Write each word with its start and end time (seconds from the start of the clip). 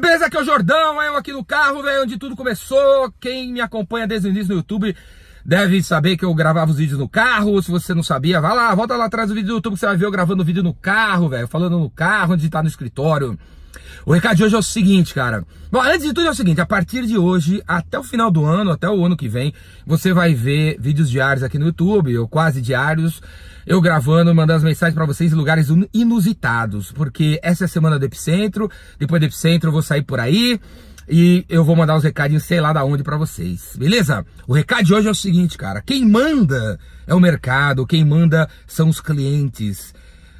beleza? 0.00 0.26
Aqui 0.26 0.36
é 0.36 0.40
o 0.40 0.44
Jordão, 0.44 1.00
eu 1.02 1.16
aqui 1.16 1.32
no 1.32 1.44
carro, 1.44 1.82
velho, 1.82 2.02
onde 2.02 2.18
tudo 2.18 2.34
começou. 2.34 3.12
Quem 3.20 3.52
me 3.52 3.60
acompanha 3.60 4.06
desde 4.06 4.28
o 4.28 4.30
início 4.30 4.48
no 4.48 4.60
YouTube 4.60 4.96
deve 5.44 5.82
saber 5.82 6.16
que 6.16 6.24
eu 6.24 6.34
gravava 6.34 6.70
os 6.70 6.78
vídeos 6.78 6.98
no 6.98 7.08
carro. 7.08 7.62
Se 7.62 7.70
você 7.70 7.92
não 7.92 8.02
sabia, 8.02 8.40
vai 8.40 8.54
lá, 8.54 8.74
volta 8.74 8.96
lá 8.96 9.04
atrás 9.04 9.28
do 9.28 9.34
vídeo 9.34 9.48
do 9.48 9.54
YouTube 9.54 9.74
que 9.74 9.80
você 9.80 9.86
vai 9.86 9.96
ver 9.96 10.06
eu 10.06 10.10
gravando 10.10 10.44
vídeo 10.44 10.62
no 10.62 10.72
carro, 10.72 11.28
velho, 11.28 11.46
falando 11.46 11.78
no 11.78 11.90
carro, 11.90 12.32
onde 12.32 12.48
tá 12.48 12.62
no 12.62 12.68
escritório. 12.68 13.38
O 14.04 14.12
recado 14.12 14.36
de 14.36 14.44
hoje 14.44 14.54
é 14.54 14.58
o 14.58 14.62
seguinte, 14.62 15.14
cara. 15.14 15.44
Bom, 15.70 15.80
antes 15.80 16.02
de 16.02 16.12
tudo 16.12 16.26
é 16.26 16.30
o 16.30 16.34
seguinte, 16.34 16.60
a 16.60 16.66
partir 16.66 17.06
de 17.06 17.16
hoje, 17.16 17.62
até 17.66 17.98
o 17.98 18.02
final 18.02 18.30
do 18.30 18.44
ano, 18.44 18.70
até 18.70 18.88
o 18.88 19.04
ano 19.04 19.16
que 19.16 19.28
vem, 19.28 19.52
você 19.86 20.12
vai 20.12 20.34
ver 20.34 20.76
vídeos 20.80 21.10
diários 21.10 21.42
aqui 21.42 21.58
no 21.58 21.66
YouTube, 21.66 22.16
ou 22.18 22.26
quase 22.26 22.60
diários, 22.60 23.20
eu 23.66 23.80
gravando, 23.80 24.34
mandando 24.34 24.58
as 24.58 24.64
mensagens 24.64 24.94
para 24.94 25.06
vocês 25.06 25.32
em 25.32 25.36
lugares 25.36 25.68
inusitados, 25.92 26.90
porque 26.92 27.38
essa 27.42 27.64
é 27.64 27.66
a 27.66 27.68
semana 27.68 27.98
do 27.98 28.04
Epicentro, 28.04 28.70
depois 28.98 29.20
do 29.20 29.26
Epicentro 29.26 29.68
eu 29.68 29.72
vou 29.72 29.82
sair 29.82 30.02
por 30.02 30.18
aí, 30.18 30.60
e 31.08 31.44
eu 31.48 31.64
vou 31.64 31.76
mandar 31.76 31.96
os 31.96 32.04
recadinhos 32.04 32.44
sei 32.44 32.60
lá 32.60 32.72
da 32.72 32.84
onde 32.84 33.02
para 33.02 33.16
vocês, 33.16 33.74
beleza? 33.76 34.24
O 34.46 34.52
recado 34.52 34.84
de 34.84 34.94
hoje 34.94 35.08
é 35.08 35.10
o 35.10 35.14
seguinte, 35.14 35.58
cara, 35.58 35.82
quem 35.82 36.04
manda 36.04 36.78
é 37.06 37.14
o 37.14 37.20
mercado, 37.20 37.86
quem 37.86 38.04
manda 38.04 38.48
são 38.66 38.88
os 38.88 39.00
clientes. 39.00 39.92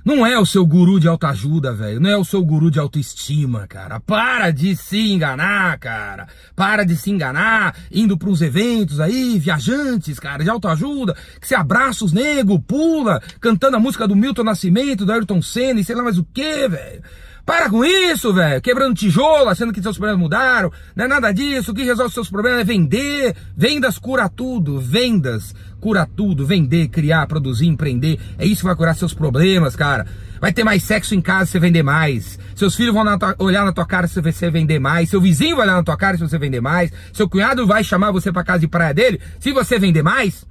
Não 0.05 0.27
é 0.27 0.39
o 0.39 0.47
seu 0.47 0.65
guru 0.65 0.99
de 0.99 1.07
autoajuda, 1.07 1.73
velho. 1.73 2.01
Não 2.01 2.11
é 2.11 2.17
o 2.17 2.25
seu 2.25 2.43
guru 2.43 2.71
de 2.71 2.79
autoestima, 2.79 3.67
cara. 3.67 4.01
Para 4.01 4.51
de 4.51 4.75
se 4.75 5.13
enganar, 5.13 5.79
cara. 5.79 6.27
Para 6.57 6.85
de 6.85 6.97
se 6.97 7.11
enganar 7.11 7.77
indo 7.93 8.17
para 8.17 8.31
uns 8.31 8.41
eventos 8.41 9.01
aí, 9.01 9.39
viajantes, 9.39 10.19
cara, 10.19 10.43
de 10.43 10.51
autoajuda, 10.51 11.15
que 11.41 11.47
você 11.47 11.55
abraça 11.55 12.05
os 12.05 12.13
negros, 12.13 12.61
pula, 12.67 13.21
cantando 13.41 13.77
a 13.77 13.81
música 13.81 14.09
do 14.09 14.17
Milton 14.17 14.45
Nascimento, 14.45 15.05
do 15.05 15.13
Ayrton 15.13 15.43
Senna 15.43 15.81
e 15.81 15.85
sei 15.85 15.95
lá 15.95 16.03
mais 16.03 16.19
o 16.19 16.25
que, 16.25 16.69
velho. 16.69 17.03
Para 17.51 17.69
com 17.69 17.85
isso, 17.85 18.33
velho. 18.33 18.63
Quebrando 18.63 18.95
tijolo, 18.95 19.49
achando 19.49 19.73
que 19.73 19.83
seus 19.83 19.99
problemas 19.99 20.21
mudaram. 20.23 20.71
Não 20.95 21.07
é 21.07 21.09
nada 21.09 21.33
disso. 21.33 21.73
O 21.73 21.75
que 21.75 21.83
resolve 21.83 22.15
seus 22.15 22.31
problemas 22.31 22.61
é 22.61 22.65
vender. 22.65 23.35
Vendas 23.57 23.99
cura 23.99 24.29
tudo. 24.29 24.79
Vendas 24.79 25.53
cura 25.81 26.07
tudo. 26.07 26.47
Vender, 26.47 26.87
criar, 26.87 27.27
produzir, 27.27 27.67
empreender. 27.67 28.21
É 28.39 28.47
isso 28.47 28.61
que 28.61 28.69
vai 28.69 28.77
curar 28.77 28.95
seus 28.95 29.13
problemas, 29.13 29.75
cara. 29.75 30.07
Vai 30.41 30.53
ter 30.53 30.63
mais 30.63 30.85
sexo 30.85 31.13
em 31.13 31.21
casa 31.21 31.47
se 31.47 31.51
você 31.51 31.59
vender 31.59 31.83
mais. 31.83 32.39
Seus 32.55 32.77
filhos 32.77 32.95
vão 32.95 33.03
na 33.03 33.19
tua, 33.19 33.35
olhar 33.41 33.65
na 33.65 33.73
tua 33.73 33.85
cara 33.85 34.07
se 34.07 34.21
você 34.21 34.49
vender 34.49 34.79
mais. 34.79 35.11
Seu 35.11 35.21
vizinho 35.21 35.57
vai 35.57 35.67
olhar 35.67 35.75
na 35.75 35.83
tua 35.83 35.97
cara 35.97 36.17
se 36.17 36.23
você 36.23 36.39
vender 36.39 36.61
mais. 36.61 36.93
Seu 37.13 37.29
cunhado 37.29 37.67
vai 37.67 37.83
chamar 37.83 38.13
você 38.13 38.31
pra 38.31 38.45
casa 38.45 38.61
de 38.61 38.69
praia 38.69 38.95
dele 38.95 39.21
se 39.41 39.51
você 39.51 39.77
vender 39.77 40.05
mais. 40.05 40.47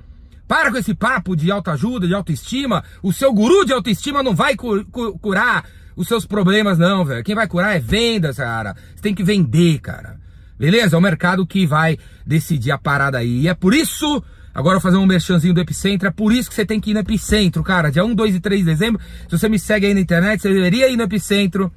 Para 0.50 0.70
com 0.70 0.78
esse 0.78 0.94
papo 0.94 1.34
de 1.34 1.50
autoajuda, 1.50 2.08
de 2.08 2.14
autoestima. 2.14 2.84
O 3.02 3.14
seu 3.14 3.32
guru 3.32 3.64
de 3.64 3.72
autoestima 3.72 4.22
não 4.22 4.36
vai 4.36 4.58
cu 4.58 4.84
cu 4.92 5.18
curar 5.20 5.64
os 6.00 6.08
seus 6.08 6.26
problemas, 6.26 6.78
não, 6.78 7.04
velho. 7.04 7.22
Quem 7.26 7.36
vai 7.36 7.46
curar 7.46 7.76
é 7.76 7.80
vendas, 7.80 8.38
cara. 8.38 8.74
Você 8.96 9.02
tem 9.02 9.14
que 9.14 9.22
vender, 9.22 9.80
cara. 9.80 10.18
Beleza? 10.58 10.96
É 10.96 10.98
o 10.98 11.02
mercado 11.02 11.46
que 11.46 11.68
vai 11.68 11.98
decidir 12.26 12.72
a 12.72 12.78
parada 12.78 13.18
aí. 13.18 13.42
E 13.42 13.48
é 13.50 13.54
por 13.54 13.74
isso. 13.74 14.24
Agora 14.56 14.78
eu 14.78 14.80
vou 14.80 14.90
fazer 14.90 14.96
um 14.96 15.06
merchanzinho 15.06 15.54
do 15.54 15.60
Epicentro. 15.60 16.08
É 16.08 16.12
por 16.12 16.32
isso 16.32 16.48
que 16.48 16.56
você 16.56 16.66
tem 16.66 16.80
que 16.80 16.92
ir 16.92 16.94
no 16.94 17.02
Epicentro, 17.02 17.62
cara. 17.64 17.92
Dia 17.92 18.06
1, 18.06 18.16
2 18.16 18.36
e 18.36 18.40
3 18.40 18.62
de 18.62 18.66
dezembro. 18.66 19.02
Se 19.28 19.38
você 19.38 19.50
me 19.50 19.60
segue 19.60 19.88
aí 19.88 19.94
na 19.94 20.00
internet, 20.00 20.42
você 20.42 20.54
deveria 20.54 20.90
ir 20.90 20.96
no 20.96 21.04
Epicentro. 21.04 21.70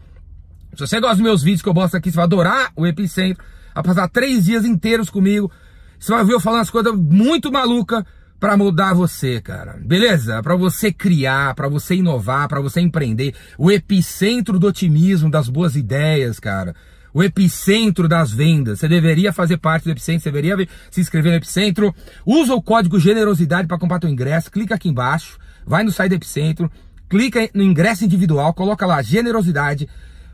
Se 0.75 0.87
você 0.87 1.01
gosta 1.01 1.17
dos 1.17 1.25
meus 1.25 1.43
vídeos 1.43 1.61
que 1.61 1.69
eu 1.69 1.75
mostro 1.75 1.99
aqui, 1.99 2.09
você 2.09 2.17
vai 2.17 2.25
adorar 2.25 2.71
o 2.77 2.87
Epicentro. 2.87 3.43
Vai 3.75 3.83
passar 3.83 4.09
três 4.09 4.45
dias 4.45 4.65
inteiros 4.65 5.11
comigo. 5.11 5.51
Você 5.99 6.13
vai 6.13 6.25
ver 6.25 6.35
eu 6.35 6.41
falando 6.41 6.61
as 6.61 6.71
coisas 6.71 6.95
muito 6.95 7.51
malucas 7.51 8.05
para 8.43 8.57
mudar 8.57 8.93
você, 8.93 9.41
cara. 9.41 9.79
Beleza? 9.81 10.43
Para 10.43 10.57
você 10.57 10.93
criar, 10.93 11.55
para 11.55 11.69
você 11.69 11.95
inovar, 11.95 12.49
para 12.49 12.61
você 12.61 12.81
empreender, 12.81 13.37
o 13.57 13.71
epicentro 13.71 14.59
do 14.59 14.67
otimismo, 14.67 15.31
das 15.31 15.49
boas 15.49 15.77
ideias, 15.77 16.41
cara. 16.41 16.75
O 17.15 17.23
epicentro 17.23 18.09
das 18.09 18.33
vendas. 18.33 18.81
Você 18.81 18.89
deveria 18.89 19.33
fazer 19.33 19.59
parte 19.59 19.85
do 19.85 19.93
epicentro, 19.93 20.25
você 20.25 20.33
deveria 20.33 20.69
se 20.91 21.01
inscrever 21.01 21.31
no 21.31 21.39
epicentro. 21.39 21.95
Usa 22.27 22.53
o 22.53 22.61
código 22.61 22.99
generosidade 22.99 23.69
para 23.69 23.79
comprar 23.79 24.01
teu 24.01 24.11
ingresso. 24.11 24.51
Clica 24.51 24.75
aqui 24.75 24.89
embaixo, 24.89 25.39
vai 25.65 25.85
no 25.85 25.93
site 25.93 26.11
do 26.11 26.17
epicentro, 26.17 26.69
clica 27.09 27.49
no 27.55 27.63
ingresso 27.63 28.05
individual, 28.05 28.53
coloca 28.55 28.85
lá 28.85 29.01
generosidade. 29.03 29.89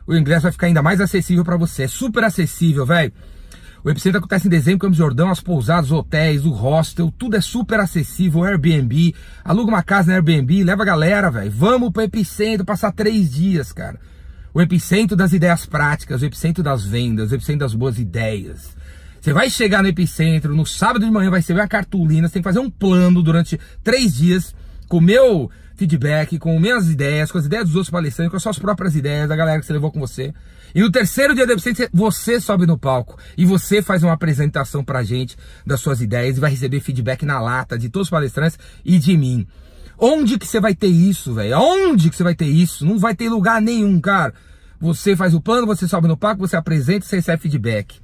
O 0.07 0.15
ingresso 0.15 0.41
vai 0.41 0.51
ficar 0.51 0.65
ainda 0.65 0.81
mais 0.81 0.99
acessível 0.99 1.45
para 1.45 1.57
você. 1.57 1.83
É 1.83 1.87
super 1.87 2.23
acessível, 2.23 2.87
velho. 2.87 3.13
O 3.83 3.89
Epicentro 3.89 4.19
acontece 4.19 4.47
em 4.47 4.49
dezembro, 4.49 4.79
Campos 4.79 4.97
Jordão, 4.97 5.29
as 5.29 5.39
pousadas, 5.39 5.91
hotéis, 5.91 6.45
o 6.45 6.51
hostel, 6.51 7.13
tudo 7.17 7.37
é 7.37 7.41
super 7.41 7.79
acessível, 7.79 8.43
Airbnb, 8.43 9.15
aluga 9.43 9.71
uma 9.71 9.83
casa 9.83 10.07
no 10.07 10.13
Airbnb, 10.15 10.63
leva 10.63 10.83
a 10.83 10.85
galera, 10.85 11.31
velho. 11.31 11.51
Vamos 11.51 11.91
pro 11.91 12.01
Epicentro 12.01 12.65
passar 12.65 12.91
três 12.91 13.31
dias, 13.31 13.71
cara. 13.71 13.97
O 14.53 14.61
epicentro 14.61 15.15
das 15.15 15.31
ideias 15.31 15.65
práticas, 15.65 16.21
o 16.21 16.25
epicentro 16.25 16.63
das 16.63 16.83
vendas, 16.83 17.31
o 17.31 17.35
epicentro 17.35 17.59
das 17.59 17.75
boas 17.75 17.99
ideias. 17.99 18.75
Você 19.21 19.31
vai 19.31 19.49
chegar 19.49 19.83
no 19.83 19.89
epicentro, 19.89 20.55
no 20.55 20.65
sábado 20.65 21.05
de 21.05 21.11
manhã 21.11 21.29
vai 21.29 21.39
receber 21.39 21.61
uma 21.61 21.67
cartolina, 21.67 22.27
você 22.27 22.33
tem 22.33 22.41
que 22.41 22.47
fazer 22.49 22.59
um 22.59 22.69
plano 22.69 23.21
durante 23.21 23.59
três 23.83 24.15
dias 24.15 24.55
com 24.89 24.97
o 24.97 25.01
meu 25.01 25.49
feedback, 25.75 26.37
com 26.37 26.59
minhas 26.59 26.89
ideias, 26.89 27.31
com 27.31 27.37
as 27.37 27.45
ideias 27.45 27.65
dos 27.65 27.75
outros 27.75 27.89
palestrantes, 27.89 28.31
com 28.31 28.37
as 28.37 28.43
suas 28.43 28.59
próprias 28.59 28.95
ideias, 28.95 29.29
da 29.29 29.35
galera 29.35 29.59
que 29.61 29.65
você 29.65 29.71
levou 29.71 29.91
com 29.91 29.99
você. 29.99 30.33
E 30.75 30.81
no 30.81 30.91
terceiro 30.91 31.33
dia 31.33 31.47
da 31.47 31.53
Epicentro, 31.53 31.87
você 31.93 32.39
sobe 32.41 32.65
no 32.65 32.77
palco 32.77 33.17
e 33.37 33.45
você 33.45 33.81
faz 33.81 34.03
uma 34.03 34.13
apresentação 34.13 34.83
pra 34.83 35.03
gente 35.03 35.37
das 35.65 35.79
suas 35.79 36.01
ideias 36.01 36.37
e 36.37 36.39
vai 36.39 36.51
receber 36.51 36.81
feedback 36.81 37.25
na 37.25 37.39
lata 37.39 37.77
de 37.77 37.87
todos 37.87 38.07
os 38.07 38.11
palestrantes 38.11 38.59
e 38.83 38.99
de 38.99 39.15
mim. 39.15 39.47
Onde 39.97 40.37
que 40.37 40.45
você 40.45 40.59
vai 40.59 40.75
ter 40.75 40.87
isso, 40.87 41.33
velho? 41.33 41.57
Onde 41.57 42.09
que 42.09 42.15
você 42.15 42.23
vai 42.23 42.35
ter 42.35 42.45
isso? 42.45 42.85
Não 42.85 42.97
vai 42.97 43.15
ter 43.15 43.29
lugar 43.29 43.61
nenhum, 43.61 43.99
cara. 44.01 44.33
Você 44.79 45.15
faz 45.15 45.33
o 45.33 45.41
plano, 45.41 45.67
você 45.67 45.87
sobe 45.87 46.07
no 46.07 46.17
palco, 46.17 46.47
você 46.47 46.55
apresenta 46.55 47.05
e 47.05 47.09
você 47.09 47.15
recebe 47.17 47.41
feedback. 47.41 47.99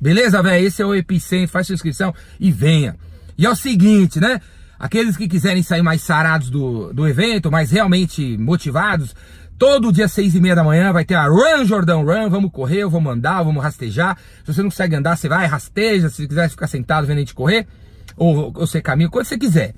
Beleza, 0.00 0.42
velho? 0.42 0.66
Esse 0.66 0.82
é 0.82 0.86
o 0.86 0.94
Epicentro, 0.94 1.48
faz 1.48 1.66
sua 1.66 1.74
inscrição 1.74 2.14
e 2.38 2.50
venha. 2.50 2.96
E 3.38 3.46
é 3.46 3.50
o 3.50 3.54
seguinte, 3.54 4.20
né? 4.20 4.40
Aqueles 4.78 5.16
que 5.16 5.26
quiserem 5.26 5.62
sair 5.62 5.82
mais 5.82 6.02
sarados 6.02 6.50
do, 6.50 6.92
do 6.92 7.08
evento, 7.08 7.50
mais 7.50 7.70
realmente 7.70 8.36
motivados, 8.36 9.14
todo 9.58 9.92
dia 9.92 10.06
seis 10.06 10.34
e 10.34 10.40
meia 10.40 10.54
da 10.54 10.62
manhã 10.62 10.92
vai 10.92 11.04
ter 11.04 11.14
a 11.14 11.26
Run 11.26 11.64
Jordão 11.64 12.04
Run, 12.04 12.28
vamos 12.28 12.50
correr, 12.50 12.82
eu 12.82 12.90
vou 12.90 13.00
mandar, 13.00 13.42
vamos 13.42 13.62
rastejar. 13.62 14.18
Se 14.44 14.52
você 14.52 14.62
não 14.62 14.70
consegue 14.70 14.94
andar, 14.94 15.16
você 15.16 15.28
vai, 15.28 15.46
rasteja, 15.46 16.10
se 16.10 16.28
quiser 16.28 16.50
ficar 16.50 16.66
sentado 16.66 17.06
vendo 17.06 17.16
a 17.16 17.20
gente 17.20 17.34
correr, 17.34 17.66
ou, 18.16 18.52
ou 18.54 18.66
você 18.66 18.82
caminha, 18.82 19.08
quando 19.08 19.24
você 19.24 19.38
quiser. 19.38 19.74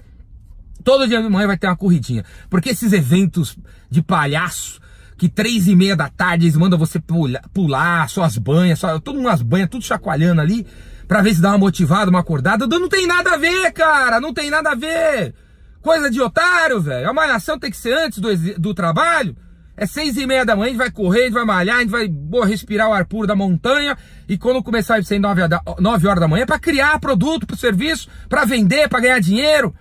Todo 0.82 1.06
dia 1.06 1.22
de 1.22 1.28
manhã 1.28 1.46
vai 1.46 1.58
ter 1.58 1.66
uma 1.66 1.76
corridinha. 1.76 2.24
Porque 2.48 2.70
esses 2.70 2.92
eventos 2.92 3.56
de 3.90 4.02
palhaço, 4.02 4.80
que 5.16 5.28
três 5.28 5.66
e 5.66 5.74
meia 5.74 5.96
da 5.96 6.08
tarde 6.08 6.46
eles 6.46 6.56
mandam 6.56 6.78
você 6.78 7.00
pular, 7.00 7.42
pular 7.52 8.08
suas 8.08 8.38
banhas, 8.38 8.80
todo 9.02 9.18
umas 9.18 9.42
banhas, 9.42 9.68
tudo 9.68 9.84
chacoalhando 9.84 10.40
ali 10.40 10.66
pra 11.08 11.22
ver 11.22 11.34
se 11.34 11.40
dá 11.40 11.48
uma 11.48 11.58
motivada, 11.58 12.10
uma 12.10 12.20
acordada. 12.20 12.66
Não 12.66 12.88
tem 12.88 13.06
nada 13.06 13.32
a 13.32 13.36
ver, 13.38 13.72
cara, 13.72 14.20
não 14.20 14.32
tem 14.32 14.50
nada 14.50 14.70
a 14.72 14.74
ver. 14.74 15.34
Coisa 15.82 16.10
de 16.10 16.20
otário, 16.20 16.80
velho. 16.80 17.08
A 17.08 17.12
malhação 17.14 17.58
tem 17.58 17.70
que 17.70 17.76
ser 17.76 17.94
antes 17.94 18.18
do, 18.18 18.28
do 18.58 18.74
trabalho. 18.74 19.34
É 19.74 19.86
seis 19.86 20.16
e 20.16 20.26
meia 20.26 20.44
da 20.44 20.56
manhã, 20.56 20.66
a 20.66 20.68
gente 20.70 20.78
vai 20.78 20.90
correr, 20.90 21.20
a 21.20 21.24
gente 21.24 21.34
vai 21.34 21.44
malhar, 21.44 21.76
a 21.76 21.80
gente 21.80 21.90
vai 21.90 22.08
boa, 22.08 22.44
respirar 22.44 22.90
o 22.90 22.92
ar 22.92 23.04
puro 23.06 23.28
da 23.28 23.36
montanha. 23.36 23.96
E 24.28 24.36
quando 24.36 24.62
começar 24.62 24.96
a 24.96 25.02
ser 25.02 25.20
nove, 25.20 25.40
nove 25.78 26.06
horas 26.06 26.20
da 26.20 26.28
manhã, 26.28 26.42
é 26.42 26.46
pra 26.46 26.58
criar 26.58 26.98
produto 26.98 27.46
pro 27.46 27.56
serviço, 27.56 28.08
pra 28.28 28.44
vender, 28.44 28.88
pra 28.88 28.98
ganhar 28.98 29.20
dinheiro. 29.20 29.72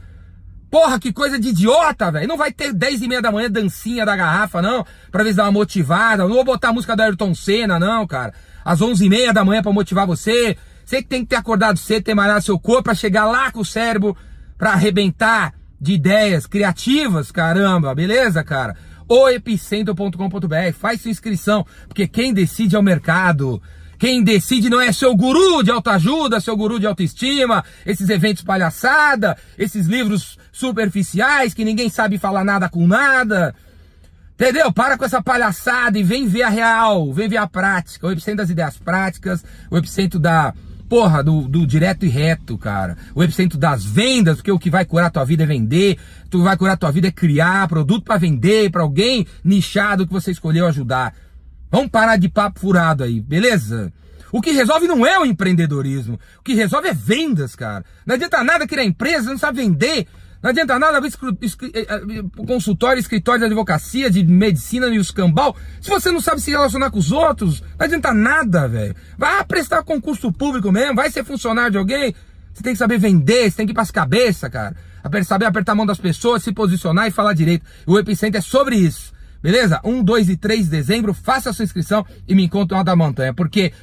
Porra, 0.70 1.00
que 1.00 1.12
coisa 1.12 1.40
de 1.40 1.50
idiota, 1.50 2.12
velho. 2.12 2.28
Não 2.28 2.38
vai 2.38 2.52
ter 2.52 2.74
10 2.74 3.02
e 3.02 3.08
meia 3.08 3.22
da 3.22 3.32
manhã 3.32 3.50
dancinha 3.50 4.06
da 4.06 4.16
garrafa, 4.16 4.62
não. 4.62 4.86
Pra 5.12 5.24
ver 5.24 5.32
se 5.32 5.38
dá 5.38 5.46
uma 5.46 5.52
motivada. 5.52 6.24
Não 6.24 6.36
vou 6.36 6.44
botar 6.44 6.70
a 6.70 6.74
música 6.74 6.96
da 6.96 7.06
Ayrton 7.06 7.34
Senna, 7.34 7.80
não, 7.80 8.06
cara. 8.06 8.34
Às 8.64 8.82
11 8.82 9.04
e 9.04 9.10
meia 9.10 9.34
da 9.34 9.44
manhã 9.44 9.64
pra 9.64 9.72
motivar 9.72 10.06
você. 10.06 10.58
Você 10.88 11.02
que 11.02 11.10
tem 11.10 11.22
que 11.24 11.32
ter 11.32 11.36
acordado 11.36 11.78
cedo, 11.78 12.06
ter 12.06 12.16
malhado 12.16 12.46
seu 12.46 12.58
corpo 12.58 12.84
para 12.84 12.96
chegar 12.96 13.26
lá 13.26 13.52
com 13.52 13.60
o 13.60 13.66
cérebro 13.66 14.16
para 14.58 14.72
arrebentar 14.72 15.54
de 15.82 15.92
ideias 15.92 16.48
criativas, 16.48 17.30
caramba, 17.30 17.94
beleza, 17.94 18.42
cara? 18.42 18.74
O 19.06 19.28
epicentro.com.br, 19.28 20.74
faz 20.80 21.02
sua 21.02 21.12
inscrição, 21.12 21.66
porque 21.90 22.08
quem 22.08 22.34
decide 22.34 22.78
é 22.78 22.80
o 22.80 22.84
mercado. 22.84 23.62
Quem 24.00 24.24
decide 24.24 24.70
não 24.70 24.80
é 24.80 24.94
seu 24.94 25.14
guru 25.14 25.62
de 25.62 25.72
autoajuda, 25.72 26.40
seu 26.40 26.56
guru 26.56 26.80
de 26.80 26.88
autoestima, 26.88 27.66
esses 27.86 28.08
eventos 28.08 28.44
palhaçada, 28.44 29.38
esses 29.58 29.88
livros 29.88 30.40
superficiais 30.54 31.54
que 31.54 31.66
ninguém 31.66 31.90
sabe 31.90 32.18
falar 32.18 32.46
nada 32.46 32.70
com 32.70 32.88
nada. 32.88 33.54
Entendeu? 34.36 34.72
Para 34.72 34.98
com 34.98 35.04
essa 35.04 35.22
palhaçada 35.22 36.00
e 36.00 36.04
vem 36.04 36.28
ver 36.28 36.44
a 36.44 36.50
real, 36.50 37.12
vem 37.12 37.28
ver 37.28 37.38
a 37.38 37.48
prática, 37.48 38.08
o 38.08 38.12
epicentro 38.12 38.38
das 38.38 38.50
ideias 38.50 38.78
práticas, 38.78 39.44
o 39.70 39.78
epicentro 39.78 40.18
da 40.18 40.54
porra, 40.88 41.24
do, 41.24 41.48
do 41.48 41.66
direto 41.66 42.06
e 42.06 42.10
reto, 42.10 42.58
cara. 42.58 42.98
O 43.14 43.24
epicentro 43.24 43.58
das 43.58 43.84
vendas, 43.84 44.38
porque 44.38 44.52
o 44.52 44.60
que 44.60 44.70
vai 44.70 44.86
curar 44.86 45.12
tua 45.12 45.26
vida 45.26 45.44
é 45.44 45.46
vender, 45.46 45.98
que 46.30 46.38
vai 46.38 46.58
curar 46.58 46.78
tua 46.78 46.92
vida 46.92 47.08
é 47.08 47.12
criar 47.12 47.68
produto 47.68 48.04
para 48.04 48.18
vender 48.18 48.72
para 48.72 48.82
alguém 48.82 49.26
nichado 49.44 50.08
que 50.08 50.14
você 50.14 50.32
escolheu 50.32 50.66
ajudar. 50.68 51.14
Vamos 51.70 51.90
parar 51.90 52.18
de 52.18 52.30
papo 52.30 52.60
furado 52.60 53.04
aí, 53.04 53.20
beleza? 53.20 53.92
O 54.32 54.42
que 54.42 54.52
resolve 54.52 54.88
não 54.88 55.06
é 55.06 55.18
o 55.20 55.26
empreendedorismo. 55.26 56.20
O 56.40 56.44
que 56.44 56.54
resolve 56.54 56.90
é 56.90 56.94
vendas, 56.94 57.56
cara. 57.56 57.86
Não 58.06 58.16
adianta 58.16 58.44
nada 58.44 58.68
criar 58.68 58.84
empresa, 58.84 59.30
não 59.30 59.38
sabe 59.38 59.62
vender. 59.62 60.08
Não 60.48 60.52
adianta 60.52 60.80
nada 60.80 60.98
abrir 60.98 61.12
eh, 61.74 61.88
eh, 61.90 62.46
consultório, 62.46 63.02
escritório 63.02 63.42
de 63.42 63.46
advocacia, 63.48 64.10
de 64.10 64.24
medicina 64.24 64.88
e 64.88 64.98
os 64.98 65.12
cambal, 65.12 65.54
se 65.82 65.90
você 65.90 66.10
não 66.10 66.22
sabe 66.22 66.40
se 66.40 66.52
relacionar 66.52 66.90
com 66.90 67.00
os 67.00 67.12
outros. 67.12 67.60
Não 67.78 67.86
adianta 67.86 68.14
nada, 68.14 68.66
velho. 68.66 68.96
Vai 69.18 69.44
prestar 69.44 69.84
concurso 69.84 70.32
público 70.32 70.72
mesmo, 70.72 70.96
vai 70.96 71.12
ser 71.12 71.26
funcionário 71.26 71.72
de 71.72 71.78
alguém. 71.78 72.16
Você 72.54 72.64
tem 72.64 72.72
que 72.72 72.80
saber 72.80 72.98
vender, 72.98 73.52
você 73.52 73.58
tem 73.58 73.66
que 73.66 73.74
ir 73.74 73.76
pras 73.76 73.92
cabeças, 73.92 74.50
cara. 74.50 74.74
Saber 75.26 75.48
apertar 75.48 75.74
a 75.74 75.76
mão 75.76 75.86
das 75.86 76.00
pessoas, 76.00 76.44
se 76.44 76.54
posicionar 76.54 77.08
e 77.08 77.12
falar 77.12 77.34
direito. 77.34 77.66
O 77.86 78.00
Epicenter 78.00 78.40
é 78.40 78.42
sobre 78.42 78.78
isso. 78.78 79.12
Beleza? 79.44 79.82
1, 79.84 80.02
2 80.02 80.30
e 80.30 80.38
3 80.38 80.64
de 80.64 80.72
dezembro, 80.72 81.14
faça 81.14 81.50
a 81.50 81.54
sua 81.54 81.66
inscrição 81.66 82.06
e 82.26 82.34
me 82.34 82.46
encontre 82.46 82.74
lá 82.74 82.84
da 82.84 82.96
montanha. 82.96 83.34
Porque 83.34 83.74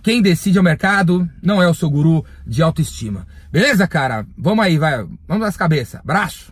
quem 0.00 0.22
decide 0.22 0.58
é 0.58 0.60
o 0.60 0.64
mercado, 0.64 1.28
não 1.42 1.60
é 1.60 1.68
o 1.68 1.74
seu 1.74 1.90
guru 1.90 2.24
de 2.46 2.62
autoestima. 2.62 3.26
Beleza, 3.50 3.86
cara? 3.88 4.26
Vamos 4.36 4.64
aí, 4.64 4.78
vai. 4.78 4.96
Vamos 5.26 5.44
nas 5.44 5.56
cabeças. 5.56 6.00
Abraço. 6.00 6.46